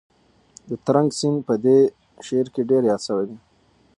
[0.69, 1.77] د ترنک سیند په دې
[2.25, 3.37] شعر کې ډېر یاد شوی دی.